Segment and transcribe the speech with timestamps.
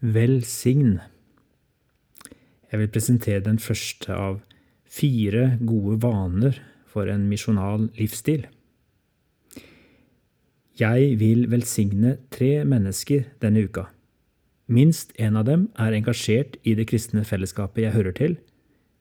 [0.00, 0.98] Velsign.
[2.72, 4.38] Jeg vil presentere den første av
[4.88, 6.56] fire gode vaner
[6.88, 8.46] for en misjonal livsstil.
[10.80, 13.90] Jeg vil velsigne tre mennesker denne uka.
[14.72, 18.40] Minst én av dem er engasjert i det kristne fellesskapet jeg hører til.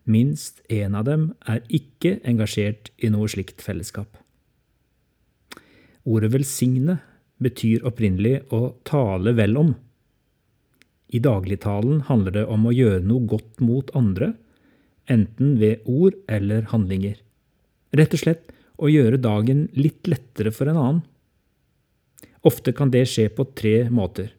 [0.03, 4.19] Minst én av dem er ikke engasjert i noe slikt fellesskap.
[6.03, 6.99] Ordet velsigne
[7.39, 9.77] betyr opprinnelig å tale vel om.
[11.09, 14.33] I dagligtalen handler det om å gjøre noe godt mot andre,
[15.09, 17.17] enten ved ord eller handlinger.
[17.97, 21.05] Rett og slett å gjøre dagen litt lettere for en annen.
[22.45, 24.29] Ofte kan det skje på tre måter.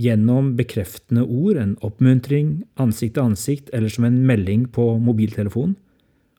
[0.00, 5.74] Gjennom bekreftende ord, en oppmuntring, ansikt til ansikt eller som en melding på mobiltelefon.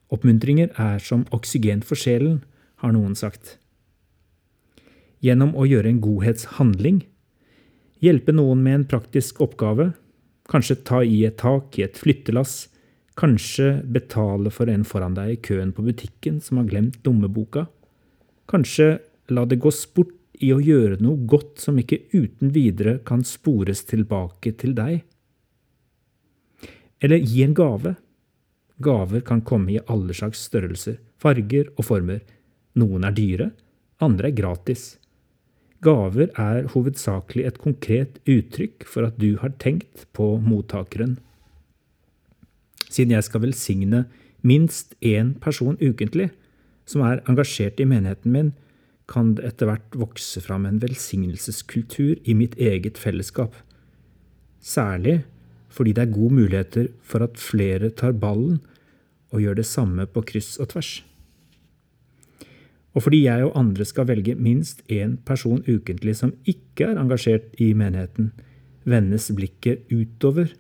[0.09, 2.41] Oppmuntringer er som oksygen for sjelen,
[2.81, 3.59] har noen sagt.
[5.22, 7.03] Gjennom å gjøre en godhetshandling,
[8.01, 9.91] Hjelpe noen med en praktisk oppgave.
[10.49, 12.66] Kanskje ta i et tak i et flyttelass.
[13.19, 17.67] Kanskje betale for en foran deg i køen på butikken som har glemt lommeboka.
[18.49, 18.95] Kanskje
[19.30, 23.83] la det gå sport i å gjøre noe godt som ikke uten videre kan spores
[23.85, 25.03] tilbake til deg.
[27.02, 27.93] Eller gi en gave.
[28.81, 32.23] Gaver kan komme i alle slags størrelser, farger og former.
[32.81, 33.52] Noen er dyre,
[34.02, 34.95] andre er gratis.
[35.81, 41.17] Gaver er hovedsakelig et konkret uttrykk for at du har tenkt på mottakeren.
[42.91, 44.03] Siden jeg skal velsigne
[44.45, 46.29] minst én person ukentlig
[46.85, 48.53] som er engasjert i menigheten min,
[49.11, 53.55] kan det etter hvert vokse fram en velsignelseskultur i mitt eget fellesskap.
[54.61, 55.23] Særlig
[55.71, 58.59] fordi det er gode muligheter for at flere tar ballen
[59.31, 60.99] og gjør det samme på kryss og tvers.
[62.92, 67.53] Og fordi jeg og andre skal velge minst én person ukentlig som ikke er engasjert
[67.61, 68.31] i menigheten,
[68.83, 70.52] vendes blikket utover.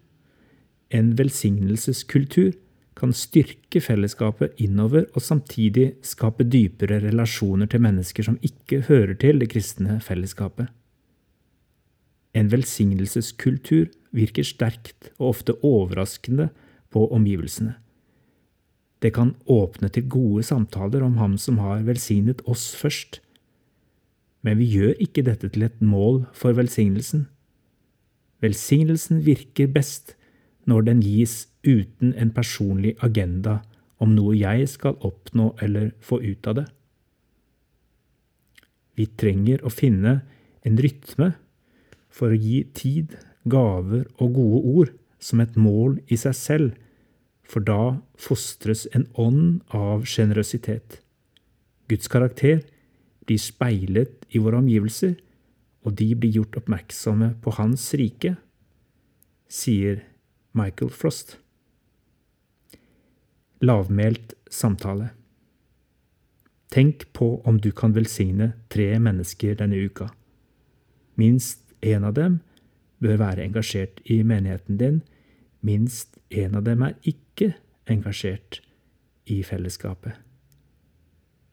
[0.91, 2.53] En velsignelseskultur
[2.95, 9.41] kan styrke fellesskapet innover og samtidig skape dypere relasjoner til mennesker som ikke hører til
[9.41, 10.69] det kristne fellesskapet.
[12.35, 16.49] En velsignelseskultur virker sterkt og ofte overraskende
[16.91, 17.75] på omgivelsene.
[19.01, 23.19] Det kan åpne til gode samtaler om ham som har velsignet oss først.
[24.45, 27.25] Men vi gjør ikke dette til et mål for velsignelsen.
[28.41, 30.15] Velsignelsen virker best
[30.69, 33.59] når den gis uten en personlig agenda
[34.01, 36.67] om noe jeg skal oppnå eller få ut av det.
[38.97, 40.19] Vi trenger å finne
[40.65, 41.31] en rytme
[42.11, 43.15] for å gi tid,
[43.49, 46.90] gaver og gode ord som et mål i seg selv
[47.51, 51.01] for da fostres en ånd av sjenerøsitet.
[51.91, 52.61] Guds karakter
[53.27, 55.17] blir speilet i våre omgivelser,
[55.83, 58.35] og de blir gjort oppmerksomme på Hans rike,
[59.51, 60.05] sier
[60.55, 61.35] Michael Frost.
[63.61, 65.11] Lavmælt samtale.
[66.71, 70.07] Tenk på om du kan velsigne tre mennesker denne uka.
[71.19, 72.39] Minst én av dem
[73.03, 75.01] bør være engasjert i menigheten din,
[75.65, 77.53] minst én av dem er ikke
[77.89, 78.61] engasjert
[79.29, 80.17] i fellesskapet.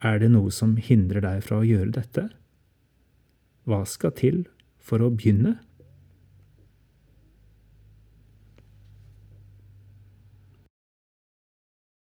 [0.01, 2.29] Er det noe som hindrer deg fra å gjøre dette?
[3.67, 4.45] Hva skal til
[4.79, 5.57] for å begynne?